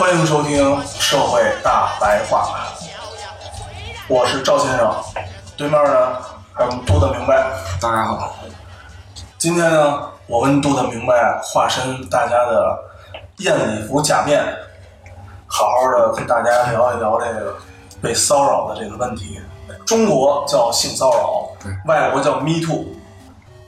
[0.00, 2.56] 欢迎收听《社会大白话》，
[4.08, 4.90] 我是赵先生，
[5.58, 6.16] 对面呢
[6.54, 7.44] 还有我们度的明白。
[7.78, 8.34] 大家好，
[9.36, 12.78] 今天呢，我跟杜的明白化身大家的
[13.40, 14.42] 燕礼服假面，
[15.46, 17.56] 好好的跟大家聊一聊这个
[18.00, 19.38] 被骚扰的这个问题。
[19.84, 21.50] 中国叫性骚扰，
[21.84, 22.86] 外国叫 Me Too。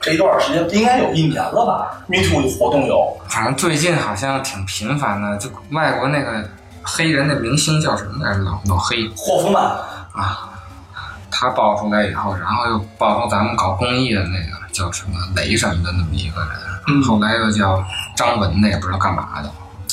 [0.03, 6.45] 这一段时间应该有一年了吧？Me Too 活动有，反正最近好像挺频繁的，就外国那个
[6.83, 8.41] 黑人的明星叫什么来着？
[8.41, 9.63] 老老黑霍夫曼
[10.13, 10.51] 啊，
[11.31, 16.51] 他爆出来以后，然后又爆出咱们搞公益的那个叫什么雷什么的那么一个人，
[16.89, 17.83] 嗯后来又叫
[18.17, 19.49] 张文的，也不知道干嘛的。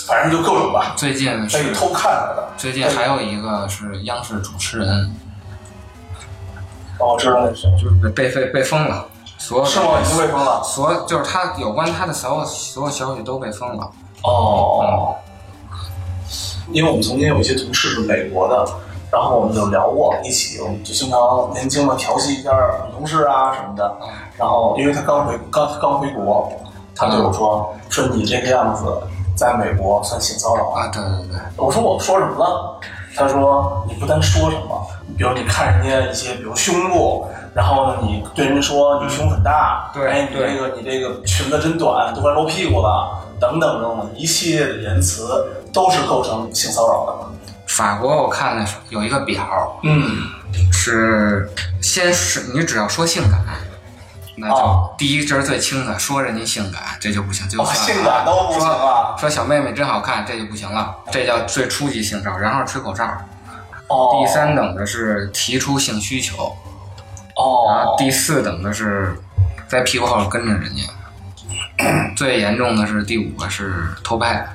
[0.07, 2.49] 反正就各种吧，最近是被偷看来的。
[2.57, 5.15] 最近还有一个是央视主持人，
[6.97, 9.05] 哦，我知道那是谁，就是被被被被封了，
[9.39, 9.99] 所有是吗？
[9.99, 10.61] 已经被封了。
[10.63, 13.89] 所就是他有关他的所有所有消息都被封了。
[14.21, 15.15] 哦，
[16.71, 18.65] 因为我们曾经有一些同事是美国的，
[19.09, 22.51] 然后我们就聊过，一起我们就经常年轻的调戏一下
[22.85, 23.97] 女同事啊什么的。
[24.37, 26.51] 然后因为他刚回刚刚回国，
[26.93, 28.85] 他对我说说你这个样子
[29.35, 30.69] 在美国算性骚扰。
[30.71, 32.79] 啊，对对对，我说我说什么了？
[33.15, 47.29] 他说你不单说什么，比如你看人家一些，比如胸部，然后呢，你对人家说你胸很大，对哎，你这个你这个裙子真短，都快露屁股了，等等等等，一系列的言辞都是构成性骚扰的。
[47.67, 50.17] 法国我看的是有一个表，嗯，
[50.71, 51.49] 是
[51.81, 53.39] 先是你只要说性感，
[54.35, 59.15] 那就、哦第一这是最轻的，说人家性感这就不行，就哦，性感都不行啊。
[59.17, 62.37] 说说小妹妹真好看，这就不行了，这叫最初级性骚扰。
[62.37, 63.05] 然后吹口哨，
[63.87, 66.51] 哦，第三等的是提出性需求，
[67.67, 69.15] 然后哦，第四等的是
[69.67, 70.83] 在屁股后跟着人家，
[72.15, 73.73] 最严重的是第五个是
[74.03, 74.45] 偷拍，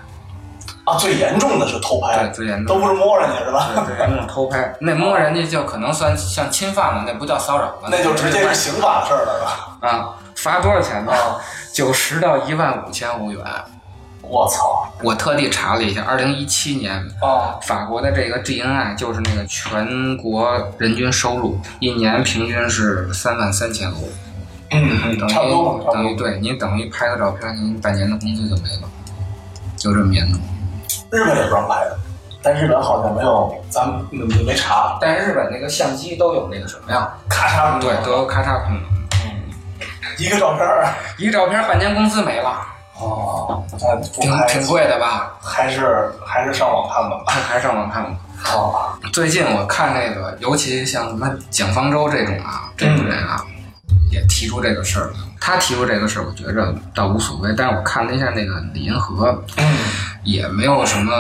[0.84, 3.69] 啊，最严重的是偷对，拍，最严重都重不是摸人家是吧？
[3.75, 9.89] 对最严重偷拍， 那摸人家就可能算像侵犯了，那不叫骚扰了，那就直接是刑法的事儿了，是吧？
[9.89, 11.12] 啊，罚多少钱呢？
[11.12, 11.41] 啊，
[11.73, 13.43] 九十到一万五千欧元。
[14.29, 14.93] 我操！
[15.03, 24.09] 我特地查了一下，二零一七年啊，法国的这个 GNI 就是那个全国人均收入，一年平均是三万三千欧，
[24.71, 25.93] 嗯，等于差不多吧。
[25.93, 28.89] 等于对你等于拍个照片，您半年的工资就没了，
[29.77, 30.41] 就这么严重。
[31.11, 31.99] 日本也不让拍的，
[32.43, 37.09] 但日本好像没有，咱们没没查，但是日本那个相机都有那个什么呀？
[37.29, 38.83] 咔嚓，对，都有咔嚓功能，
[39.27, 39.31] 嗯
[40.19, 42.56] 一个照片儿，一个照片半年工资没了，
[42.99, 45.32] 哦，那挺挺贵的吧？
[45.41, 47.25] 还是还是上网看吧。
[47.27, 48.10] 还是上网看吧。
[48.55, 53.44] 哦，最近我看那个，尤其像什么蒋方舟这种啊，这种人啊，
[54.10, 55.15] 也提出这个事儿了。
[55.41, 57.53] 他提出这个事儿，我觉着倒无所谓。
[57.56, 59.43] 但是我看了一下那个李银河，
[60.22, 61.12] 也没有什么，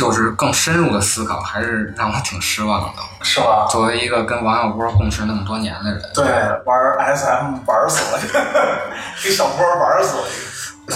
[0.00, 3.02] 就是更深入的思考，还是让我挺失望的。
[3.22, 3.66] 是吧？
[3.70, 6.24] 作为一个跟王小波共事那么多年的人，对，
[6.64, 8.20] 玩 SM 玩死了，
[9.22, 10.22] 给小波玩死了。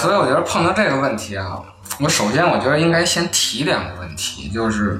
[0.00, 1.60] 所以我觉得碰到这个问题啊，
[2.00, 4.98] 我首先我觉得应该先提两个问题，就是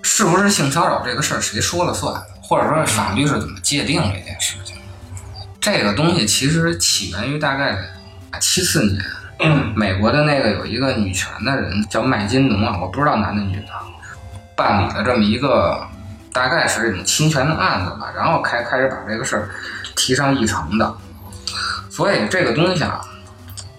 [0.00, 4.74] 是不是性骚扰这个事儿谁说了算，或者说法律是怎么界定这件事情。
[5.60, 7.76] 这个东西其实起源于大概
[8.40, 9.23] 七四年，嗯，
[9.74, 13.66] 美国的那个有一个女权的人叫麦金农啊，我不知道男的女的，
[14.56, 15.86] 办理了这么一个
[16.32, 19.50] 大概是这种侵权的案子吧，然后开开始把这个事儿
[19.96, 20.94] 提上议程的，
[21.90, 23.00] 所以这个东西啊，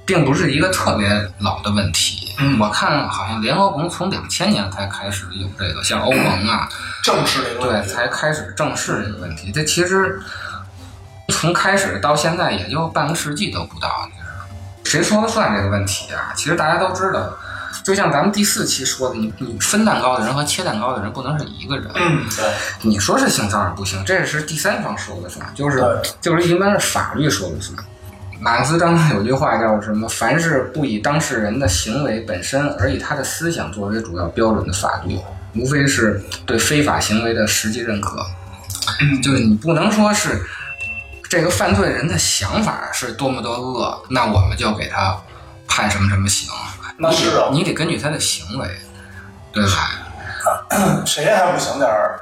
[0.06, 1.08] 并不是一个特别
[1.40, 2.22] 老的问题。
[2.38, 6.68] 嗯我看好像联合国从两千年才开始有这个，像欧盟啊，
[7.02, 7.88] 正式这个对，问题。
[7.88, 9.54] 才开始正视这个问题。
[9.54, 10.20] 这其实
[11.30, 13.90] 从开始到现在也就半个世纪都不到。
[14.86, 16.32] 谁说了算这个问题啊？
[16.36, 17.38] 其实大家都知道，
[17.84, 21.88] 就像咱们第四期说的，你你分蛋糕的人和切蛋糕的人不能是一个人。
[21.96, 22.46] 嗯，对，
[22.82, 25.84] 你说是性骚扰不行，这是第三方说了算，就是
[26.22, 27.78] 就是一般是法律说了算。
[28.40, 30.08] 马克思当时有句话叫什么？
[30.08, 35.18] 凡是不以当事人的行为本身，而以他的思想作为主要标准的法律，
[35.56, 38.18] 无非是对非法行为的实际认可。
[39.24, 40.46] 就是你不能说是
[41.30, 45.18] 这个犯罪人的想法是多么多恶，那我们就给他
[45.68, 46.50] 判什么什么刑。
[46.98, 48.68] 那是啊，你得根据他的行为，
[49.52, 51.02] 对吧？
[51.06, 52.20] 谁还不想点儿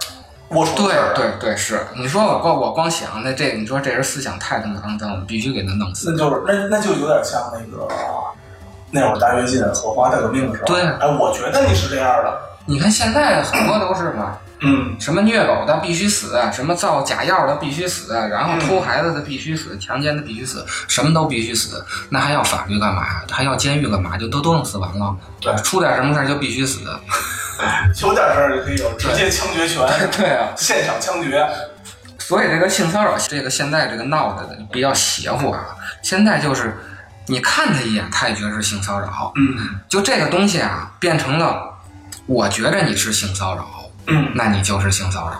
[0.49, 1.13] 龌龊的对事儿啊？
[1.15, 1.85] 对对，是。
[1.95, 6.11] 你说我光我光想那这，你说这人思想太他妈肮脏了，必须给他弄死。
[6.11, 7.87] 那就是那那就有点像那个
[8.89, 10.67] 那会儿大跃进、荷花大革命的时候。
[10.67, 12.39] 对哎，我觉得你是这样的。
[12.65, 21.83] 你看现在很多都是嘛，嗯，什么虐狗的必须死，什么造假药的必须死，然后偷孩子的必须死，强奸的必须死，什么都必须死。
[22.09, 23.23] 那还要法律干嘛呀？
[23.29, 24.17] 还要监狱干嘛？
[24.17, 25.15] 就都都弄死完了。
[25.41, 26.79] 对出点什么事儿就必须死。
[28.01, 29.85] 有点事儿就可以有直接枪决权，
[30.17, 31.47] 对啊，现场枪决。
[32.17, 35.75] 所以这个性骚扰，这个现在这个闹的比较邪乎啊。
[36.01, 36.77] 现在就是
[37.27, 39.33] 你看他一眼，他也觉得是性骚扰。
[39.35, 41.73] 嗯就这个东西啊，变成了
[42.25, 43.82] 我觉着你是性骚扰，嗯
[44.33, 45.39] 那你就是性骚扰。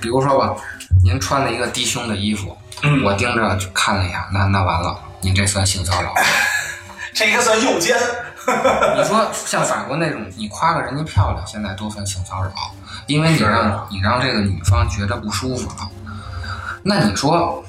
[0.00, 0.54] 比如说吧，
[1.02, 6.14] 您穿了一个低胸的衣服，嗯，我盯着看了一下，那那完了，您这算性骚扰。
[7.14, 7.96] 这应该算诱奸。
[8.96, 12.50] 你说像法国那种，你夸个人家漂亮，现在都算性骚扰，
[13.06, 15.88] 因为你让你让这个女方觉得不舒服了。
[16.82, 17.62] 那你说，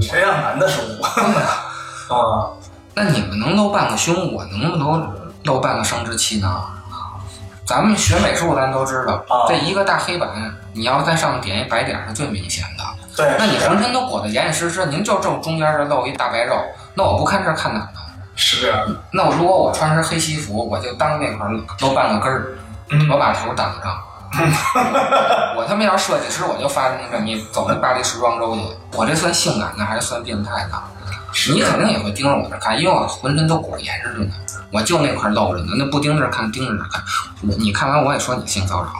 [0.00, 1.06] 谁让男的是我？
[2.14, 2.50] 啊，
[2.94, 6.64] 那你们能露半个胸，我能不能露半个生殖器呢？
[7.68, 10.26] 咱们学美术，咱都知道，啊这一个大黑板，
[10.72, 12.84] 你要在上面点一白点是最明显的。
[13.14, 16.54] 对，那你浑身都裹得严严实实，您就正中间这露一大白肉，
[16.94, 18.00] 那我不看这儿看哪呢？
[18.36, 18.98] 是这样的。
[19.12, 22.56] 那我如果我穿身黑西服，我就当那块儿露半个根儿，
[22.88, 23.98] 嗯我把头挡上。
[25.54, 28.62] 我他妈要是设计师，我就发明这么一走那巴黎时装周去。
[28.94, 30.82] 我这算性感的，还是算变态的？
[31.52, 34.32] 你肯定也会盯着我这看，因为我浑身都裹严实着呢，
[34.70, 35.72] 我就那块儿露着呢。
[35.76, 37.02] 那不盯着看，盯着看，
[37.42, 38.90] 我你看完我也说你性骚扰，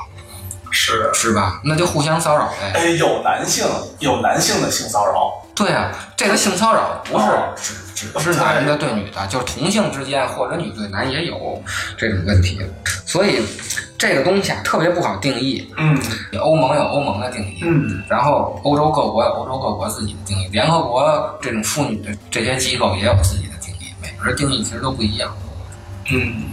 [0.71, 1.11] 是。
[1.13, 1.61] 是吧？
[1.65, 2.73] 那就互相骚扰呗。
[2.75, 3.67] 哎，有男性
[3.99, 11.61] 有男性的性骚扰，对啊，这个性骚扰不是哦只只是男的对女的，就是同性之间或者女对男也有
[11.97, 12.61] 这种问题，
[13.05, 13.43] 所以
[13.99, 15.69] 这个东西啊特别不好定义。
[15.77, 16.01] 嗯
[16.41, 25.29] 欧盟有欧盟的定义，嗯，然后欧洲各国有欧洲各国自己的定义，联合国这种妇女的这些机构也有自己的定义，每个人定义其实都不一样。
[26.11, 26.45] 嗯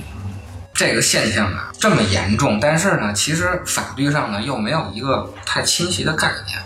[0.74, 6.60] 这个现象啊这么严重，但是呢，其实法律上呢又没有一个太清晰的概念。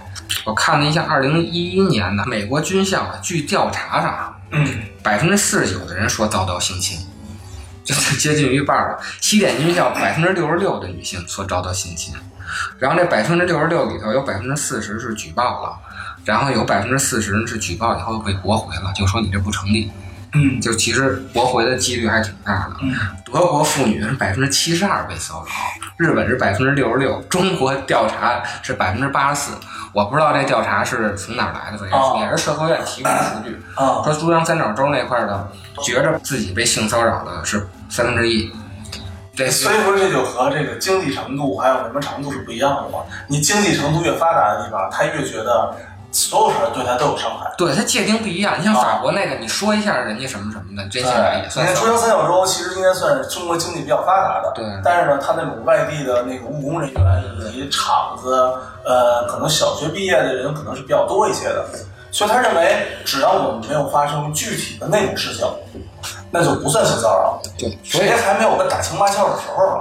[0.45, 4.67] 我看了一下，二零一一年的美国军校啊，据调查上，嗯
[5.03, 6.97] 百分之四十九的人说遭到性侵，
[7.83, 8.99] 就是 接近一半了。
[9.21, 12.15] 西点军校百分之六十六的女性说遭到性侵，
[12.79, 15.77] 然后这百分之六十六里头有百分之四十是举报了，
[16.25, 19.91] 然后有百分之四十是举报以后被驳回了，就说你这不成立。
[20.33, 22.75] 嗯就其实驳回的几率还挺大的。
[22.81, 22.93] 嗯
[23.31, 25.51] 德国妇女是百分之七十二被骚扰，
[25.97, 29.51] 日本是百分之六十六，中国调查是百分之八十四。
[29.93, 33.61] 我不知道这调查是从哪儿来的，哦也是社科院提供的数据。
[33.75, 35.51] 啊说珠江三角洲那块儿的，
[35.83, 38.51] 觉着自己被性骚扰的是三分之一。
[39.35, 43.05] 这所以说这就和这个经济程度还有什么程度是不一样的嘛。
[43.27, 45.73] 你经济程度越发达的地方，他越觉得
[46.11, 47.51] 所有人对他都有伤害。
[47.57, 48.55] 对他界定不一样。
[48.59, 52.23] 你像法国那个，你说一下人家什么什么的，真性感也你看珠江算骚扰。
[52.23, 58.33] 三角洲其实应该算是中国经济比较发达的，对但是呢，他那种外地的那个务工人员以及厂子，
[58.83, 61.65] 呃，可能小学毕业的人可能是比较多一些的，
[62.11, 65.47] 所以他认为只要我们没有发生具体的那种事情，
[66.31, 67.39] 那就不算性骚扰。
[67.57, 69.77] 对，谁还没有个打情骂俏的时候啊？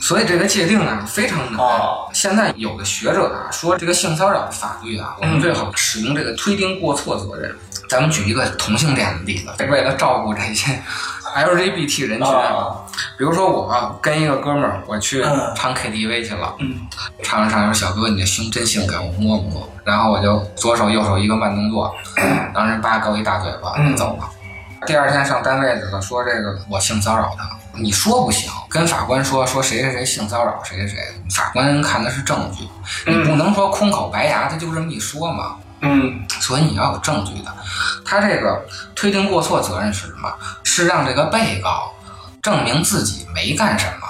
[0.00, 1.60] 所以这个界定呢非常难。
[1.60, 2.08] 啊。
[2.12, 7.54] 现在有的学者啊说，这个性骚扰法律啊，我们最好使用这个推定过错责任。
[7.88, 10.78] 咱们举一个同性恋的例子，为了照顾这些
[11.34, 12.76] LGBT 人群，啊
[13.16, 15.52] 比如说我跟一个哥们儿，我去嗯。
[15.54, 16.76] 唱 KTV 去了，嗯。
[17.22, 21.94] 唱着唱着，小哥你的胸真性感，我摸摸，然后我就左手右手一个慢动作，
[22.54, 23.96] 当人叭给我一大嘴巴，嗯。
[23.96, 24.28] 走了。
[24.86, 27.50] 第二天上单位去了，说这个我性骚扰他，
[27.80, 30.96] 你说不行，跟法官说说谁谁谁性骚扰谁谁谁，
[31.34, 32.68] 法官看的是证据，
[33.10, 35.56] 你不能说空口白牙，他就这么一说嘛。
[35.80, 37.54] 嗯所以你要有证据的。
[38.04, 38.66] 他这个
[38.96, 40.32] 推定过错责任是什么？
[40.64, 41.92] 是让这个被告
[42.42, 44.06] 证明自己没干什么。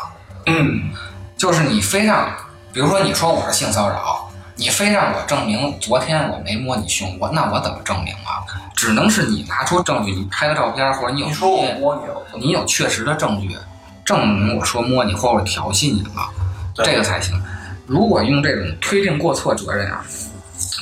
[0.46, 0.90] 嗯
[1.36, 2.28] 就是你非让，
[2.72, 4.27] 比如说你说我是性骚扰，
[4.58, 8.42] 你非让我证明昨天我没摸你胸，我那我怎么证明啊？
[8.74, 13.56] 只能是你拿出证据，你拍个照片，或者你有你说我摸你了，你有确实的证据，
[14.04, 16.28] 证明我说摸你或者我调戏你了，
[16.74, 17.40] 这个才行。
[17.86, 20.04] 如果用这种推定过错责任啊，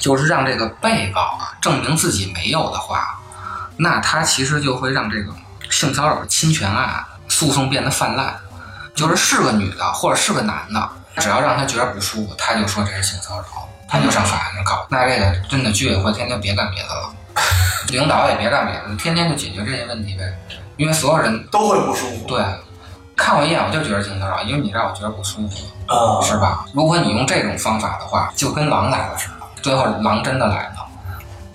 [0.01, 3.19] 就是让这个被告啊证明自己没有的话，
[3.77, 5.35] 那他其实就会让这个
[5.69, 8.35] 性骚扰侵权案诉讼变得泛滥。
[8.95, 13.45] 就是是个女的或者是个男的，只要让他觉得不舒服，他就说这是性骚扰，
[13.89, 14.87] 他就上法院告。
[14.91, 17.13] 那这个真的居委会天天别干别的了，
[17.89, 20.25] 领导也别干别的，天天就解决这些问题呗。
[20.77, 22.27] 因为所有人都会不舒服。
[22.27, 22.45] 对
[23.17, 25.57] 看我一眼我就觉得性骚扰，因为你让我觉得不舒服，
[25.87, 26.67] 啊，是吧？
[26.75, 30.76] 如果你用这种方法的话，就跟狼来了似的，最后狼真的来了，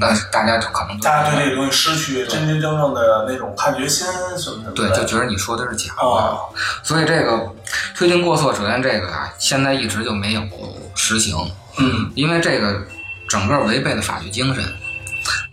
[0.01, 4.72] 那大家就可能都大家对这个东西失去真真正正的那种判决心什么的。
[4.72, 6.05] 对，就觉得你说的是假的。
[6.05, 6.36] 啊，
[6.81, 7.53] 所以这个
[7.96, 10.41] 推进过错首先这个啊，现在一直就没有
[10.96, 11.38] 实行，
[11.77, 12.81] 嗯因为这个
[13.29, 14.63] 整个违背了法律精神。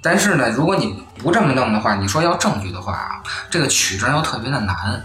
[0.00, 5.04] 但是呢，如果你不这么弄的话，你说要证据的话啊，这个取证又特别的难。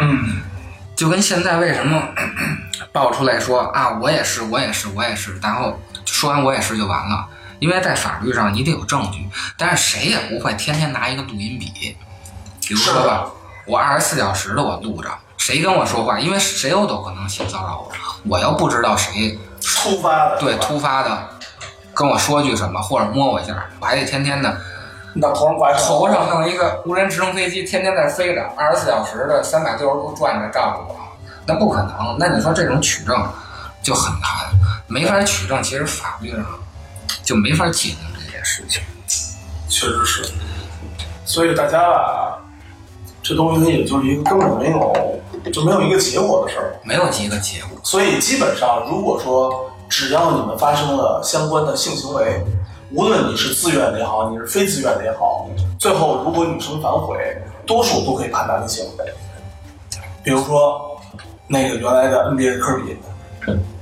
[0.00, 0.40] 嗯
[0.96, 2.02] 就跟现在为什么
[2.92, 7.26] 爆出来说啊，我也是，我也是，我也是，然后说完我也是就完了，
[7.60, 11.96] 因为在法律上你得有证据，但是谁也不会天天拿一个录音笔，
[12.66, 13.26] 比如说吧，
[13.66, 17.92] 我二十四小时的我录着，谁跟我说话，因为谁有都可能性骚扰我，
[18.24, 21.28] 我又不知道谁突发的，对突发的
[21.94, 24.56] 跟我说句什么，或者摸我一下，我还得天天的
[25.12, 31.00] 你到头上挂头上弄一个无人直升飞机，天天在飞着，二十四小时的三百六十度转着照顾我，
[31.46, 32.16] 那不可能。
[32.18, 33.28] 那你说这种取证
[33.82, 34.30] 就很难，
[34.86, 35.60] 没法取证。
[35.62, 36.44] 其实法律上
[37.22, 38.82] 就没法解决这件事情。
[39.68, 40.32] 确实是。
[41.24, 42.38] 所以大家吧，
[43.22, 45.20] 这东西也就是一个根本没有
[45.52, 46.74] 就没有一个结果的事儿。
[46.84, 47.78] 没有一个结果。
[47.84, 52.44] 所以基本上，如果说只要你们发生了相关的性行为，
[52.92, 55.48] 无论你是自愿的也好，你是非自愿的也好，
[55.78, 57.16] 最后如果女生反悔，
[57.64, 59.14] 多数都可以判断你行为。
[60.24, 61.00] 比如说
[61.46, 62.96] 那个原来的 NBA 的科比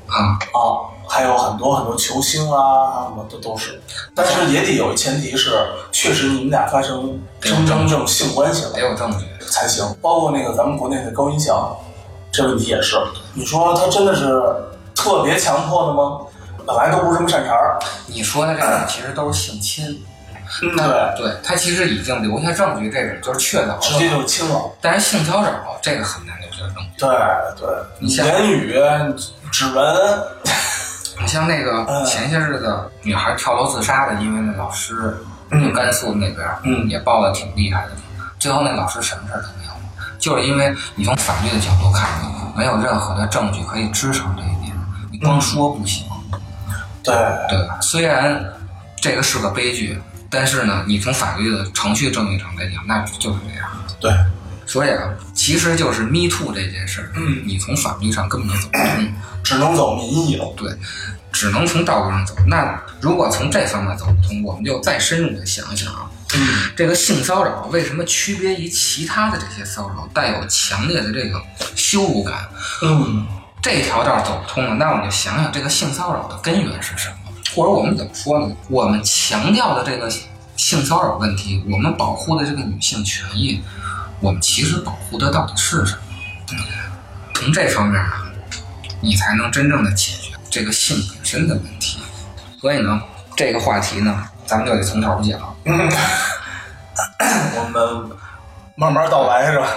[0.06, 0.60] 啊，啊，
[1.08, 3.80] 还有很多很多球星啊，什么的都是。
[4.14, 5.50] 但是也得有一前提是，
[5.90, 9.26] 确实你们俩发生真真正性关系了没有证据。
[9.50, 9.84] 才行。
[10.02, 11.74] 包括那个咱们国内的高音翔，
[12.30, 12.96] 这问题也是。
[13.32, 14.40] 你说他真的是
[14.94, 16.20] 特别强迫的吗？
[16.66, 17.78] 本来都不是什么善茬儿。
[18.06, 20.04] 你说的这个其实都是性侵，
[20.62, 24.18] 嗯，对，对他其实已经留下证据，这个就是确凿直接了。
[24.18, 24.60] 就亲了。
[24.82, 26.98] 但是性骚扰这个很难留下证据。
[26.98, 27.08] 对
[27.58, 28.78] 对，言语、
[29.50, 29.74] 指纹，
[31.20, 32.04] 你像那个嗯。
[32.04, 35.16] 前些日子女孩跳楼自杀的，因为那老师，
[35.50, 35.72] 嗯。
[35.72, 36.88] 甘肃那边，嗯。
[36.88, 37.90] 也报的挺厉害的，
[38.38, 39.72] 最后那老师什么事儿都没有，
[40.18, 42.08] 就是因为你从法律的角度看，
[42.56, 44.76] 没有任何的证据可以支撑这一点，
[45.12, 46.06] 你光说不行，
[47.02, 47.14] 对。
[47.48, 47.78] 对吧？
[47.80, 48.44] 虽然
[49.00, 53.68] 这个是个悲剧，但是呢，你从法律的程序正义上来讲，那就是这样。
[54.00, 54.12] 对，
[54.68, 59.08] 所以啊，其实就是 Me Too 这件事儿，嗯你从法律上根本就走不通。
[59.42, 60.44] 只能走民意了。
[60.58, 60.70] 对，
[61.32, 62.34] 只能从道路上走。
[62.46, 71.40] 那如果从这方面走不通，我们就再深入的想一想啊，嗯这个性骚扰为什么区别于其他的这些骚扰，带有强烈的这个
[71.74, 72.46] 羞辱感？
[72.82, 73.26] 嗯
[73.62, 78.54] 这条道走不通了，那我们就想想这个性骚扰的根源是什么，或者我们怎么说呢？
[78.68, 80.08] 我们强调的这个
[80.56, 83.62] 性骚扰问题，我们保护的这个女性权益，
[84.20, 86.02] 我们其实保护的到底是什么？
[87.34, 88.24] 从这方面啊，
[89.00, 92.00] 你才能真正的解决这个性本身的问题。
[92.60, 93.00] 所以呢，
[93.36, 95.38] 这个话题呢，咱们就得从头讲。
[97.54, 98.10] 我们
[98.74, 99.68] 慢慢道来是吧？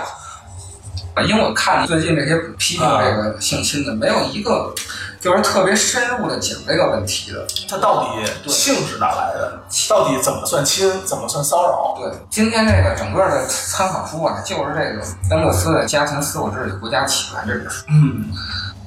[1.13, 4.74] 啊，因为我看最近这些批评这个性侵的，没有一个
[5.22, 7.46] 就是特别深入的讲这个问题的。
[7.70, 9.62] 它到底性是哪来的？
[9.88, 10.92] 到底怎么算亲？
[11.06, 11.96] 怎么算骚扰？
[12.00, 17.86] 对，今天这个整个的参考书啊，就是这个丹克斯的《家庭私有制与国家起源》这本书。
[17.90, 18.34] 嗯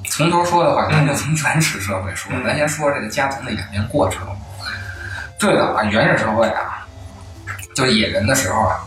[0.07, 4.21] 从头说的话，咱就从原始社会说，咱先说这个家庭的演变过程。
[5.39, 6.85] 最早啊，原始社会啊，
[7.75, 8.79] 就是野人的时候啊，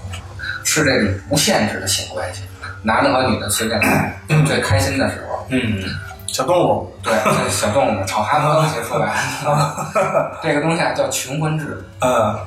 [0.65, 2.43] 是这种无限制的性关系，
[2.83, 5.47] 男的和女的随便来，最开心的时候。
[5.51, 5.83] 嗯，
[6.27, 6.95] 小动物。
[7.09, 9.07] 对，这 小动物炒蛤蟆，其实说白
[9.45, 11.85] 了， 这个东西啊叫群婚制。
[12.01, 12.39] 嗯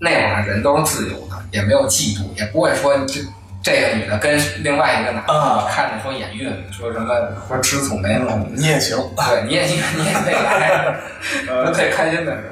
[0.00, 3.20] 那会儿人都是自由的，也没有嫉妒，也不会说这
[3.60, 7.12] 这个女的跟另外一个男的、啊看着说眼晕，说什么
[7.48, 8.96] 说吃醋没有，嗯，你也行。
[9.16, 10.94] 对，你也行你也可以来，
[11.44, 12.48] 说最开心的是。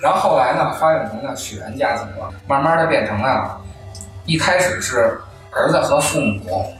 [0.00, 3.56] 然后后来呢，发展成了血缘家庭了，慢慢的变成了，
[4.24, 5.16] 一开始是
[5.52, 6.74] 儿子和父母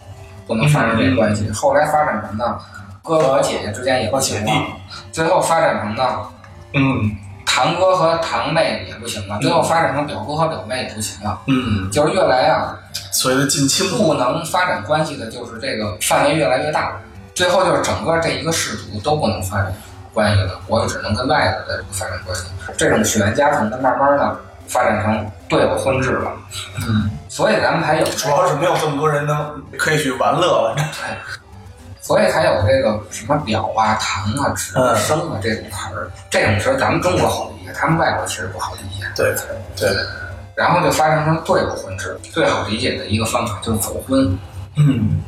[0.44, 2.58] 不能发生这个关系，后来发展成呢，
[3.10, 4.52] 哥哥和姐姐之间也不行了，
[5.10, 6.04] 最后发展成呢，
[6.74, 12.78] 嗯堂哥和堂妹也不行了，最后发展成表哥和表妹也不行了，嗯，就是越来啊，
[13.10, 16.92] 所谓的近亲不能发展关系的，就是这个范围越来越大，
[17.34, 19.74] 最后就是整个这一个氏族都不能发展
[20.14, 22.44] 关系了，我就只能跟外头的发展关系。
[22.78, 24.38] 这种血缘家庭呢，慢慢的
[24.68, 26.32] 发展成对偶婚制了。
[26.86, 30.76] 嗯，所以咱们才有主要是没有这么多人能可以去玩乐了。
[30.76, 31.16] 对，
[32.00, 36.10] 所以才有这个什么表啊、堂啊、纸啊、嗯生啊这种词儿。
[36.30, 39.06] 这种词儿咱们中国好理解，他们外国其实不好理解。
[39.14, 39.34] 对
[39.76, 40.04] 对对，
[40.54, 42.18] 然后就发展成对偶婚制。
[42.32, 44.38] 最好理解的一个方法就是走婚，
[44.76, 45.20] 嗯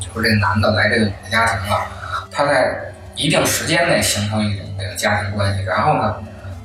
[0.00, 1.86] 就是这男的来这个女的家庭了，
[2.30, 2.78] 他在
[3.16, 6.16] 一定时间内形成一种这个家庭关系，然后呢，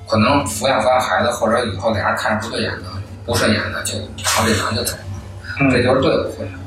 [0.07, 2.89] 可能抚养完孩子，或者以后俩人看着不对眼的、
[3.25, 5.71] 不顺眼的，就朝这男的走了。
[5.71, 6.57] 这就是对偶婚制。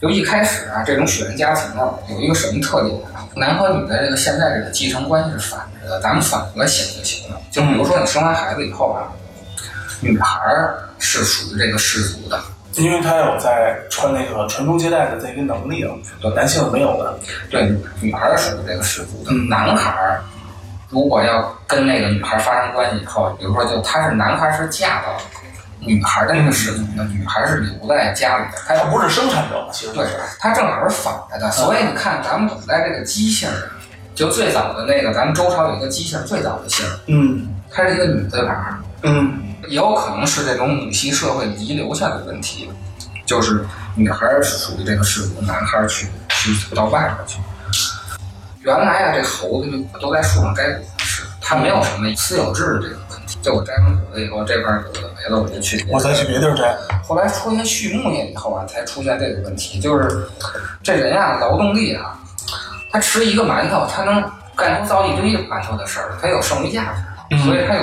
[0.00, 3.26] 就一开始啊，这种血缘家庭啊，有一个什么特点啊？
[3.34, 7.40] 男和女的这个现在这个继承关系是反着的，咱们反过来想就行了。
[7.50, 9.08] 就比如说你生完孩子以后啊，
[10.00, 12.38] 女孩儿是属于这个氏族的，
[12.74, 15.94] 因为她有在传那个传宗接代的这个能力了，
[16.34, 17.18] 男性是没有的。
[17.50, 19.30] 对，女孩儿属于这个氏族的。
[19.30, 20.22] 嗯男孩儿
[20.90, 25.16] 如果要跟那个女孩儿发生关系以后，比如说就他是男孩儿是嫁到
[25.84, 30.06] 女孩儿的那个氏族呢，女孩儿是留在家里的，他他不是生产者，其实对，
[30.38, 33.70] 她正好是反着的，所以你看咱们古代这个姬姓儿，
[34.14, 37.48] 就最早的那个，咱们周朝有一个姬姓，最早的姓，嗯。
[37.74, 39.42] 它是一个女字旁，嗯。
[39.68, 42.70] 也有可能是这种母系社会遗留下的问题，
[43.24, 46.06] 就是女孩儿是属于这个氏族，男孩儿去
[46.38, 47.38] 去到外边去。
[48.60, 52.96] 原来啊，这猴子就都在树上摘果子吃，它没有什么私有制的这个。
[53.40, 56.76] 就我摘完果子以后，这块儿果子没了，我就去我再去别地儿摘。
[57.02, 60.28] 后来出现畜牧业以后啊，才出现这个问题，就是
[60.82, 62.18] 这人呀、劳动力啊，
[62.90, 64.22] 他吃一个馒头，他能
[64.56, 66.94] 干出造一堆馒头的事儿，他有剩余价
[67.30, 67.82] 值，所以他有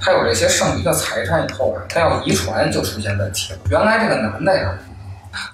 [0.00, 3.58] 他有这些剩余的财产以后啊，他要遗传就出现问题了。
[3.70, 4.72] 原来这个男的呀，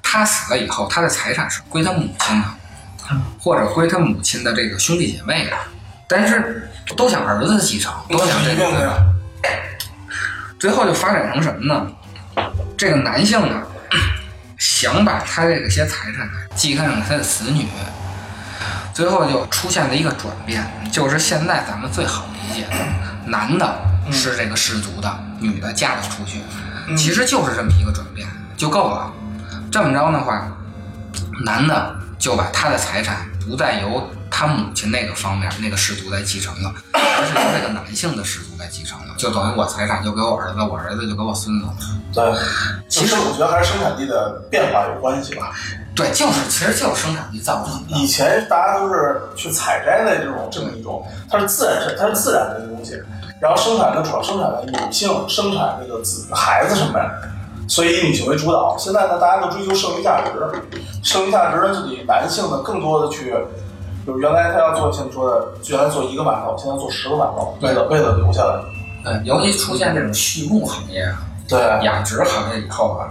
[0.03, 2.47] 他死了以后，他的财产是归他母亲的，
[3.41, 5.57] 或者归他母亲的这个兄弟姐妹的，
[6.09, 9.16] 但是都想儿子继承，都想这个。
[10.59, 11.87] 最后就发展成什么呢？
[12.77, 13.63] 这个男性呢，
[14.59, 17.67] 想把他这个些财产呢继承给他的子女，
[18.93, 23.79] 最后就出现了一个转变，就是现在咱们最好理解的，男的
[24.11, 26.41] 是这个氏族的，女的嫁了出去，
[26.97, 29.13] 其实就是这么一个转变就够了。
[29.71, 30.49] 这么着的话，
[31.45, 41.75] 男的就把他的财产不再由他母亲那个方面那个氏族来继承了， 而是由这个男性的氏族来继承了，就等于我财产就给我儿子，我儿子就给我孙子了。
[42.13, 42.25] 对，
[42.89, 45.53] 其实我觉得还是生产地的变化有关系吧。
[45.95, 47.97] 对，就是其实就是生产力造成的。
[47.97, 53.01] 以前大家都是去采摘的这种这么一种，它是自然生，它是自然的一个东西，
[53.41, 57.31] 然后生产的主要生产的女性生产这个子孩子什么的，
[57.67, 58.77] 所以以女性为主导。
[58.79, 60.33] 现在呢，大家都追求剩余价值，
[61.03, 63.35] 剩余价值呢就得男性呢更多的去，
[64.07, 68.63] 就是原来他要做像你说的，原来做一个馒头，现在做十个馒头，为了为了留下来。
[69.05, 73.07] 对，尤其出现这种畜牧行业啊、对，养殖行业以后啊，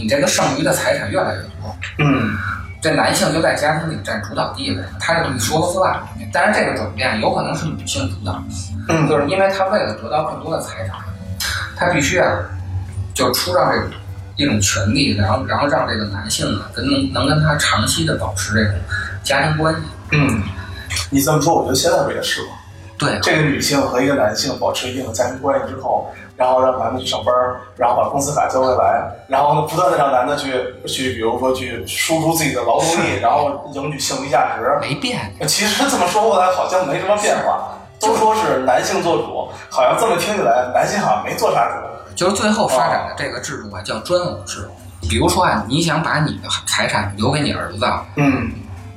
[0.00, 2.36] 你这个剩余的财产越来越多，嗯
[2.82, 6.00] 这男性就在家庭里占主导地位，他就一说了算。
[6.32, 8.42] 但是这个转变有可能是女性主导，
[8.88, 10.96] 嗯就是因为他为了得到更多的财产，
[11.76, 12.38] 他必须啊，
[13.12, 13.90] 就出让这种
[14.36, 18.74] 一种权利，然后然后让这个男性呢跟能能跟他长期的保持这种
[19.22, 19.80] 家庭关系。
[20.12, 20.42] 嗯，
[21.10, 22.48] 你这么说，我觉得现在不也是吗？
[22.98, 27.34] 对，这个女性和一个男性保持一定的家庭关系之后，然后让男的去上班，
[27.76, 30.52] 然后把工资卡交回来，然后呢，不断的让男的去
[30.86, 34.78] 去，比如说去输出自己的劳动力，然后赢取剩余价值。
[34.82, 35.18] 没变。
[35.48, 42.14] 其实这么说过来，好像没什么变化，都说是男性做主，好像这么听起来，男性好像没做啥主。
[42.14, 44.68] 就是最后发展的这个制度啊，叫专偶制。
[45.08, 48.52] 比如说啊，你想把你的财产留给你儿子，嗯，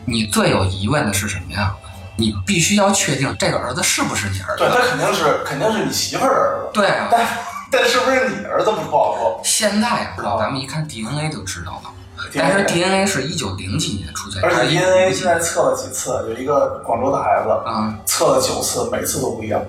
[0.06, 1.74] 你最有疑问的是什么呀？
[2.16, 4.76] 你必须要确定这个儿子是不是你儿子对，子。
[4.76, 7.28] 他肯定是肯定是你媳妇儿的儿子，对啊，但
[7.72, 9.42] 但是不是你儿子不好说。
[9.44, 11.90] 现在啊，咱们一看 DNA 就知道了。
[12.36, 19.60] 但是 DNA 是一九零几年出现，而且 DNA 现在测了几次，有一个广州的孩子，啊，测了九次，每次都不一样。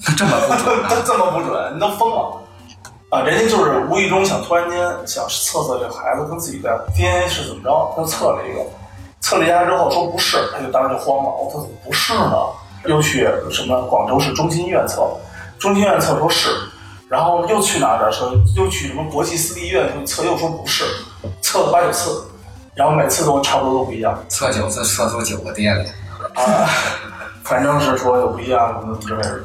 [0.16, 0.88] 这么不准啊？
[0.90, 2.38] 这这么不准，你都疯了
[3.10, 3.20] 啊！
[3.20, 8.60] 人家就是无意中想突然间想测测这个孩子跟自己的 DNA 是怎么着，他就测了一个，
[9.26, 12.36] 测了一下之后说不是，他就当时就慌了，我、说、他怎么不是呢？
[12.84, 15.02] 又去什么广州市中心医院测，
[15.58, 16.48] 中心医院测说是，
[17.08, 20.84] 然后又去哪儿哪儿测，又去什么国际私立医院去测，又说不是，
[21.42, 22.24] 测了八九次，
[22.76, 25.84] 然后每次都差不多都不一样测九次测出九个爹来。
[26.40, 26.70] 啊，
[27.42, 29.40] 反正是说有不一样什么之类的，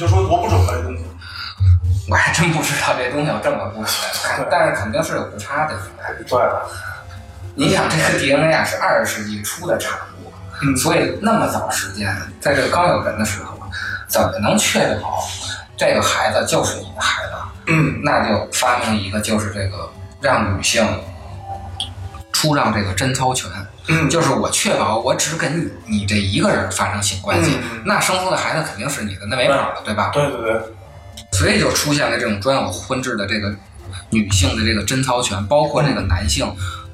[0.00, 1.04] 就说多不准吧这东西。
[2.08, 5.74] 我还真不知道这东西有这么不准，但是肯定是有误差的。
[6.26, 6.38] 对。
[7.56, 13.58] 你想，这个 DNA 啊是二十世纪初的产物，嗯所以那么早时间，在这个刚有人的时候，
[14.06, 15.26] 怎么能确保
[15.76, 17.32] 这个孩子就是你的孩子？
[17.68, 19.90] 嗯那就发明一个，就是这个
[20.20, 20.86] 让女性
[22.32, 23.50] 出让这个贞操权，
[23.88, 30.10] 嗯就是我确保我只跟你你这一个人发生性关系，嗯那生出的孩子肯定是你的，那没跑了，对吧？
[30.12, 30.60] 对对对，
[31.32, 33.52] 所以就出现了这种专有婚制的这个
[34.10, 36.46] 女性的这个贞操权，包括这个男性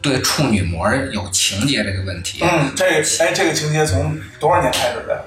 [0.03, 2.85] 对处女膜有情节这个问题，嗯，这
[3.21, 5.25] 哎，这个情节从多少年开始的？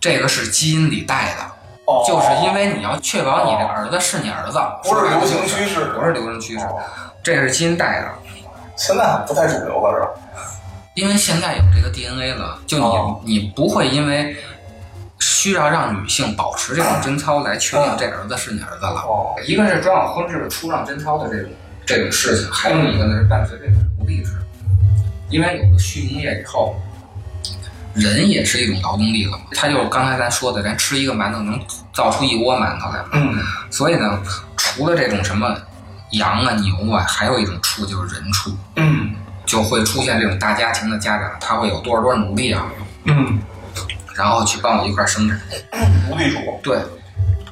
[0.00, 1.56] 这个是基因里带的。
[1.84, 6.80] 哦，就是因为你要确保你的儿子是你儿子，不是流行趋势不是流行趋势哦，
[7.22, 8.08] 这是基因带的。
[8.76, 10.50] 现在不太主流了，是吧？
[10.94, 14.34] 因为现在有这个 DNA 了，就你、哦你不会因为
[15.20, 19.02] 需要让女性保持这种贞操来确定这儿子是你儿子了。
[19.06, 21.50] 哦一个是专有婚制的出让贞操的这种
[21.86, 23.74] 这种事情，还有一个呢是伴随这种
[24.06, 24.32] 奴隶制，
[25.30, 26.76] 因为有了畜牧业以后。
[27.94, 31.58] 人也是一种劳动力了，他就是刚才咱说的，咱吃一个馒头能
[31.94, 33.08] 造出一窝馒头来嘛。
[33.14, 33.42] 嗯。
[33.70, 34.22] 所以呢，
[34.54, 35.56] 除了这种什么
[36.10, 39.14] 羊啊、牛啊，还有一种畜就是人畜，嗯。
[39.46, 42.66] 就会出现这种大家庭的家长，他会有多少多少奴隶啊，
[43.04, 43.40] 嗯，
[44.14, 45.40] 然后去帮我一块生产。
[46.10, 46.78] 奴隶主，对，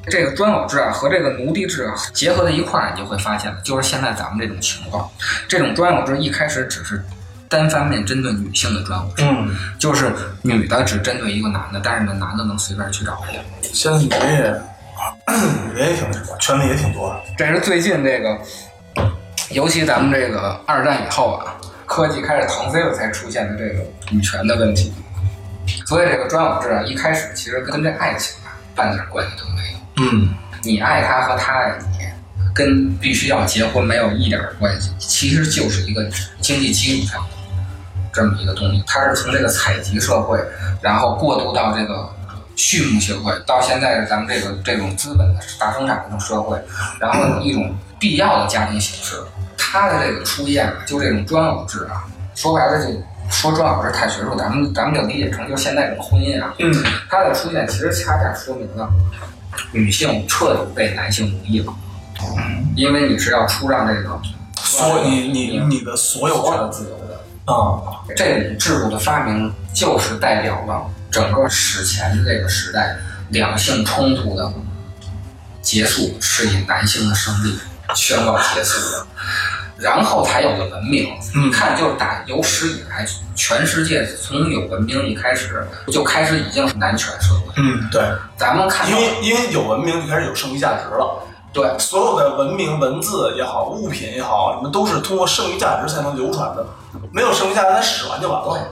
[0.09, 5.09] 这个专有制啊和这个奴隶制啊结合在一块儿，你就会发现了，就是现在咱们这种情况，
[5.47, 7.03] 这种专有制一开始只是
[7.47, 13.39] 单方面针对女性的专有制，嗯，就是女的只针对一个男的，但是呢男的能随便去找去。
[13.61, 14.61] 现在女人也
[15.67, 17.21] 女人也挺什么，权利也挺多的。
[17.37, 18.39] 这是最近这个，
[19.51, 24.93] 尤其咱们这个二战以后啊，科技开始腾飞了才出现的这个女权的问题。
[25.87, 29.79] 所以这个专有制啊，一开始其实跟这爱情啊半点关系都没有。
[29.97, 30.29] 嗯
[30.63, 32.05] 你爱他和他爱你，
[32.53, 36.03] 跟必须要结婚没有一点关系，其实就是一个
[36.41, 37.29] 经济基础上的
[38.11, 38.83] 这么一个东西。
[38.87, 40.39] 它是从这个采集社会，
[40.81, 42.09] 然后过渡到这个
[42.55, 46.59] 畜牧社会，到现在是咱们这个这种资本的大生产这种社会，
[46.99, 49.21] 然后一种必要的家庭形式。
[49.57, 52.03] 它的这个出现啊，就这种专有制啊，
[52.33, 52.91] 说白了就
[53.29, 56.73] 说专有制太学术，咱们咱们就理解成就是现在这种婚姻啊，嗯
[57.09, 58.89] 它的出现其实恰恰说明了
[59.71, 61.73] 女性彻底被男性奴役了，
[62.75, 64.21] 因为你是要出让这个
[64.55, 67.15] 所你你你的所有所有的自由的。
[67.45, 72.97] 啊，这种制度的发明，就是代表了整个史前的这个时代
[73.29, 74.51] 两性冲突的
[75.61, 77.59] 结束，是以男性的胜利
[77.93, 79.05] 宣告结束的。
[79.77, 81.13] 然后才有了文明。
[81.33, 87.53] 嗯你看，就是打有史以来，全世界从有文明一开始，就开始已经是男权社会。
[87.57, 88.01] 嗯，对，
[88.37, 91.21] 咱们看，因为因为有文明就开始有剩余价值了。
[91.53, 96.65] 对所有的文明文字也好，物品也好，你们都是通过剩余价值才能流传的，
[97.13, 98.67] 没有剩余价值，咱使完就完了。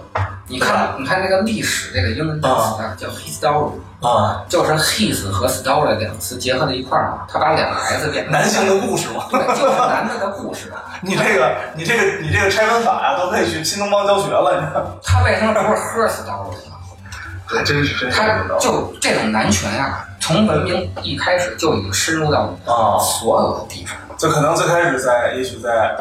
[0.47, 9.27] 你看，你看那个历史这个英文单词啊，叫 history，啊，就是 his 和 story 两个词结合在一块儿嘛，他把两个 s 变成男性的故事嘛。
[9.31, 10.73] 对，就是男的的故事。
[11.05, 14.81] 你这个你这个你这个拆分法呀、都可以去新东方教学了，你看。
[15.03, 16.73] 他为什么不是 her story 呢？
[17.45, 23.97] 还真是真是他就这种男权啊，从文明一开始就已经深入到啊所有的地方。
[24.17, 25.93] 就可能最开始在，也许在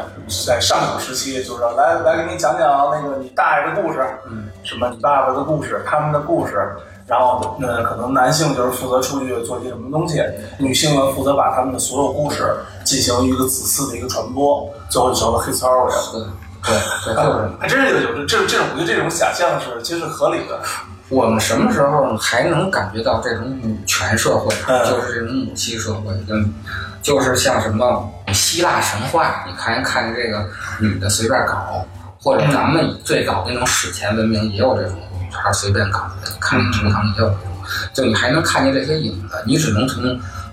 [0.47, 10.23] 在上古时期，就是来来给你讲讲那个你大爷的故事，嗯，什么你爸爸的故事，他们的故事，然后那可能男性就是负责出去做些什么东西，
[10.59, 16.33] 女性呢负责把他们的所有故事进行一个子嗣的一个传播，最后就成了黑 story 了。
[16.65, 20.61] 对对，对，就是还真是有这这这种，我觉得这种想象是其实是合理的。
[21.09, 26.55] 我们什么时候还能感觉到这种母权社会，嗯就是这种母系社会，跟
[27.03, 30.47] 就是像什么希腊神话，你看看这个
[30.81, 31.85] 女的随便搞，
[32.19, 34.97] 或者咱们最早那种史前文明也有这种
[35.33, 37.49] 女孩随便搞的，你看那图腾也有这种，
[37.95, 40.05] 就你还能看见这些影子，你只能从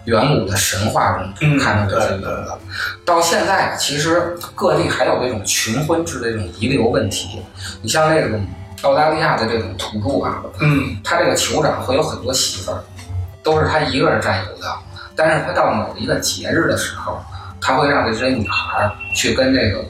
[0.05, 2.51] 远古的神话中嗯看到这些影子。
[3.05, 7.41] 到现在，其实各地还有这种群婚制的这种遗留问题，
[7.81, 8.47] 你像那种
[8.83, 12.81] 澳大利亚的这种土著啊，嗯他这个酋长会有很多媳妇儿，
[13.43, 14.73] 都是他一个人占有的。
[15.13, 17.21] 但是他到某一个节日的时候，
[17.59, 19.83] 他会让这些女孩去跟这个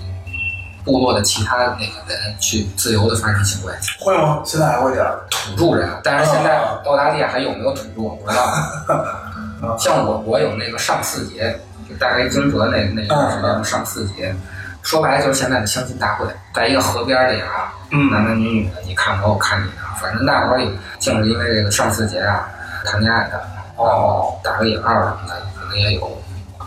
[0.83, 4.41] 部落的其他那个人去自由的发生性关系，会吗？
[4.45, 5.19] 现在还会点儿？
[5.29, 5.89] 土著人。
[6.03, 8.43] 但是现在哦澳大利亚还有没有土著我不知道。
[9.77, 14.33] 像我国有那个上巳节，就大概惊蛰那那一段时间上巳节，
[14.81, 22.47] 说白了就是现在的相亲大会，在一个河边里啊，嗯男男女女的，你看我，我看你的，反正那会儿也净是因为这个上巳节啊
[22.85, 23.43] 谈恋爱的，
[23.75, 26.09] 哦，打个引号什么的，可能也有。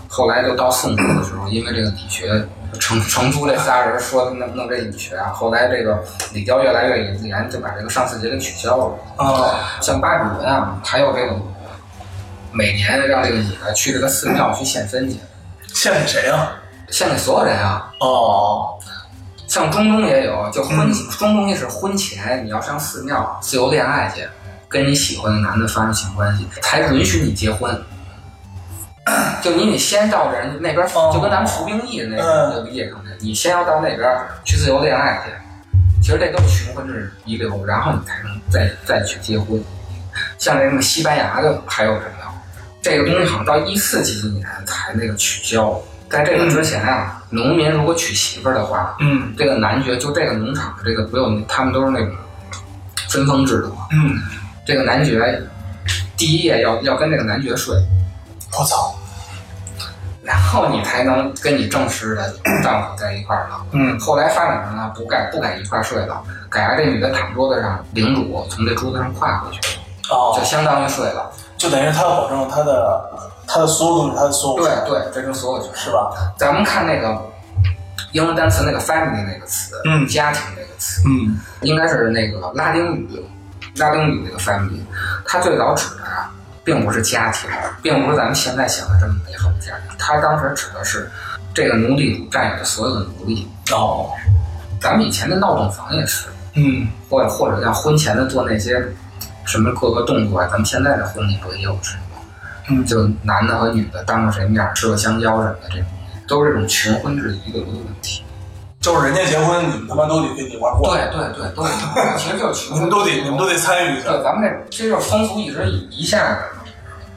[0.07, 2.46] 后来就到宋朝的时候，因为这个理学
[2.81, 8.99] 成成都这仨人说弄弄这女学啊，后来这个李教越来越严，就把这个上巳节给取消了。
[9.17, 11.37] 哦像巴比伦啊，还有这个
[12.51, 15.19] 每年让这个女的去这个寺庙去献身去，
[15.69, 16.53] 献给谁啊？
[16.91, 17.93] 献给所有人啊。
[18.01, 18.79] 哦，
[19.47, 24.27] 像中东也有，就婚、中东也是婚前你要上寺庙自由恋爱去，
[24.69, 27.83] 跟你喜欢的男的发生性关系，才允许你结婚。
[29.43, 34.09] 就你得先到人那边，哦就跟咱们服兵役那嗯个理解上的，你先要到那边
[34.45, 35.33] 去自由恋爱去。
[36.01, 39.62] 其实这都是群婚制遗留，然后你才能再再去结婚。
[40.38, 42.09] 像这个西班牙的还有什么？
[42.83, 45.81] 这个东西好像到一四几几年才那个取消。
[46.11, 52.15] 在这个之前啊，农民如果娶媳妇儿的话，嗯这个男爵就这个农场的这个不用，他们都是那种
[53.09, 53.87] 分封制的嘛。
[53.93, 54.19] 嗯，
[54.67, 55.43] 这个男爵
[56.17, 57.75] 第一夜要要跟这个男爵睡，
[58.59, 58.95] 我操，
[60.23, 63.65] 然后你才能跟你正式的丈夫在一块儿了。
[63.73, 69.61] 嗯后来发展成了不该不敢一块儿睡了，改让这女的躺桌子上，领主从这桌子上跨过去，
[70.11, 71.33] 哦就，相当于睡了。
[71.57, 73.11] 就等于他要保证他的
[73.47, 75.73] 他的所有东西，他的所有对对，这是所有权。
[75.75, 76.11] 是吧？
[76.37, 77.23] 咱们看那个
[78.12, 83.25] 英文单词那个 family 那个词，嗯家庭那个词，嗯应该是那个拉丁语，
[83.77, 84.81] 拉丁语那个 family，
[85.25, 86.31] 它最早指的啊，
[86.64, 87.51] 并不是家庭，
[87.83, 91.11] 并不是咱们现在想的这么美好的家庭，他当时指的是
[91.53, 93.48] 这个奴隶主占有的所有的奴隶。
[93.72, 94.11] 哦，
[94.81, 98.83] 咱们以前的闹洞房也是，嗯或者或者像婚前的做那些
[99.44, 102.03] 什么各个动作啊，咱们现在的婚礼不也有是吗？
[102.68, 105.87] 嗯就男的和女的当着谁面吃个香蕉什么的，这种
[106.29, 108.22] 都是这种群婚制遗留的问题。
[108.83, 111.71] 就是人家结婚，你们他妈都得跟你一块儿过，对对对，都得，
[112.18, 114.11] 其实就是群婚你们都得你们都得参与一下。
[114.11, 116.42] 对，咱们这这就是风俗一直一下的。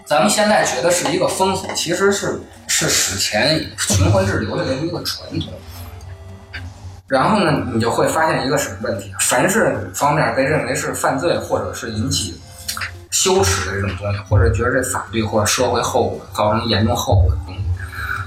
[0.06, 5.51] 咱们现在觉得是一个风俗，其实是是史前群婚制留下来的一个传统。
[7.08, 9.12] 然后呢，你就会发现一个什么问题？
[9.19, 12.39] 凡是方面被认为是犯罪或者是引起
[13.10, 17.62] 羞耻的这种东西，或者觉得这法律或者社会后果造成严重后果的东西，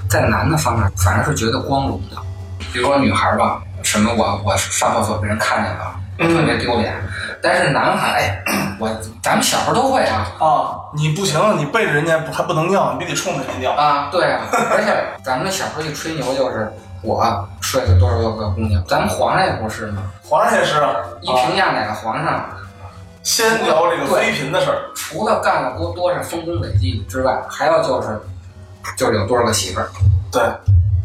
[0.09, 2.17] 在男的方面反而是觉得光荣的。
[2.71, 6.93] 比如说女孩吧，什么我我上厕所被人看见了，特别丢脸。
[7.41, 8.43] 但是男孩，哎，
[8.79, 8.89] 我
[9.23, 13.71] 咱们小时候都会啊啊，你不行，你背着人家不还不能尿，你必须得冲着人家尿。
[13.71, 20.03] 啊，对啊，而且咱们小时候一吹牛就是我睡了多少多个姑娘，咱们皇上也不是吗？
[20.21, 22.43] 皇上也是啊，一评价哪个皇上，
[23.23, 24.77] 先聊这个妃嫔的事儿。
[24.93, 28.19] 除了干了多多少丰功伟绩之外，还要就是
[28.97, 29.89] 就是有多少个媳妇儿。
[30.31, 30.43] 对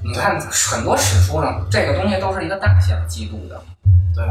[0.04, 3.58] 你看很多史书上这个东西都是一个大项记录的，
[4.14, 4.24] 对，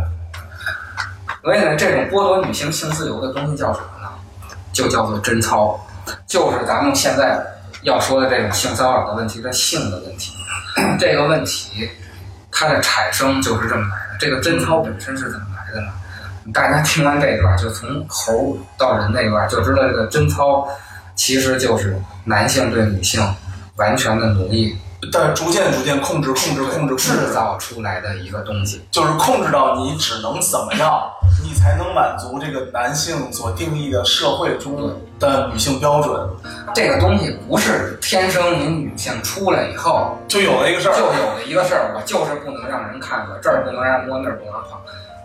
[1.42, 4.10] 所以呢，这种剥夺女性性自由的东西叫什么呢？
[4.72, 5.80] 就叫做贞操，
[6.28, 7.44] 就是咱们现在
[7.82, 10.34] 要说的这种性骚扰的问题的性的问题。
[11.00, 11.90] 这个问题
[12.52, 14.18] 它的产生就是这么来的。
[14.20, 15.88] 这个贞操本身是怎么来的呢？
[16.54, 20.68] 大家听完这段，就从猴到人那段，就知道这个贞操
[21.16, 23.22] 其实就是男性对女性
[23.76, 24.78] 完全的奴役
[25.12, 28.82] 但是逐渐逐渐控制控制控制制制，造出来的一个东西。
[28.92, 31.10] 就是控制到你只能怎么样，
[31.44, 36.30] 你才能满足这个男性所定义的社会中的女性标准，
[36.76, 41.04] 这个东西不是天生你女性出来以后就有了一个事儿就。
[41.06, 44.80] 有的一个事儿，我就是不能让人看到，这儿不能让摸，那儿不能碰。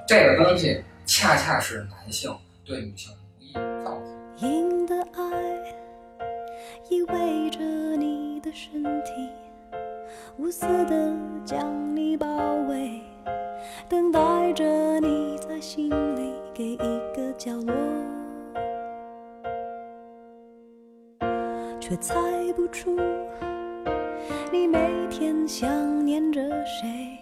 [0.07, 2.35] 这个东西恰恰是男性
[2.67, 3.53] 对女性奴役
[3.85, 3.91] 造
[4.39, 4.95] 成的。
[5.17, 5.23] 爱
[6.91, 7.59] 依偎着
[7.99, 9.11] 你的身体，
[10.37, 11.13] 无私的
[11.45, 12.27] 将你包
[12.69, 13.01] 围，
[13.89, 14.65] 等待着
[15.01, 17.75] 你在心里给一个角落，
[21.81, 22.15] 却猜
[22.55, 22.97] 不出
[24.53, 24.79] 你每
[25.11, 27.19] 天想念着谁，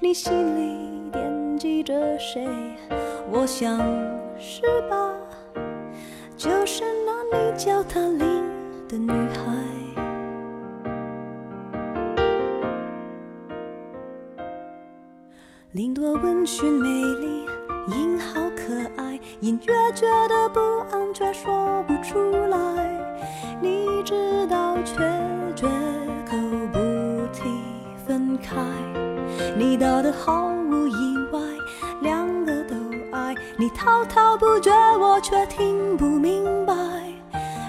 [0.00, 2.46] 你心里惦记着谁。
[3.30, 3.78] 我想
[4.38, 5.12] 是吧？
[6.36, 8.18] 就是那你叫她林
[8.88, 9.52] 的女孩。
[15.72, 17.44] 林多温驯美丽，
[17.88, 22.56] 音好可爱，隐约觉得不安，却说不出来。
[23.60, 24.96] 你知道，却
[25.54, 25.66] 绝
[26.24, 26.36] 口
[26.72, 26.78] 不
[27.32, 27.42] 提
[28.06, 28.56] 分开。
[29.58, 31.40] 你到的毫无意外，
[32.00, 32.76] 两个都
[33.12, 36.74] 爱你，滔滔不绝，我却听不明白。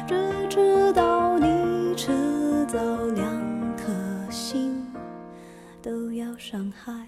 [0.07, 2.13] 只知道你迟
[2.67, 2.77] 早
[3.15, 3.25] 两
[3.75, 3.91] 颗
[4.29, 4.85] 心
[5.81, 7.06] 都要伤害。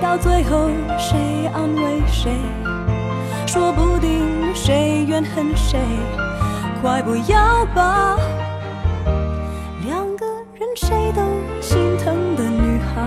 [0.00, 1.18] 到最后谁
[1.52, 2.32] 安慰谁？
[3.46, 5.78] 说不定谁怨恨谁，
[6.80, 8.16] 快不要把
[9.86, 10.26] 两个
[10.58, 11.22] 人谁都
[11.60, 13.06] 心疼的女孩。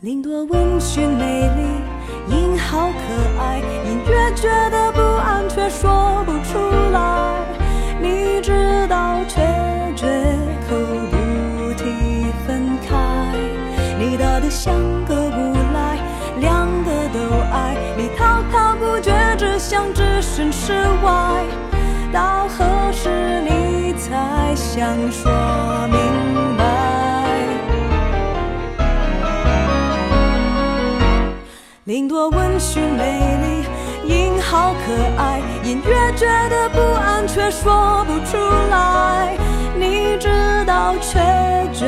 [0.00, 6.31] 林多温驯美丽，音好可爱，隐约觉得不安，却说不
[20.42, 21.44] 想置身事外。
[22.12, 23.08] 到何时
[23.42, 25.30] 你才想说
[25.88, 26.64] 明白？
[31.84, 38.36] 林多温驯美丽，音好可爱，隐约觉得不安，却说不出
[38.70, 39.36] 来。
[39.76, 40.28] 你知
[40.66, 41.18] 道，却
[41.72, 41.86] 绝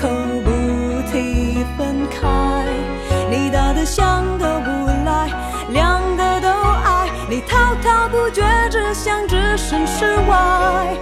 [0.00, 0.08] 口
[0.44, 0.50] 不
[1.10, 2.64] 提分开。
[3.30, 5.28] 你大得像个无赖，
[5.70, 6.35] 两个
[7.28, 10.96] 你，滔滔不绝，只想置身事外。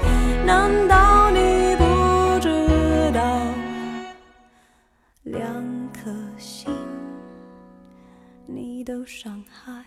[0.46, 3.20] 难道你不知道，
[5.24, 5.44] 两
[5.92, 6.74] 颗心？
[8.46, 9.84] 你都伤害。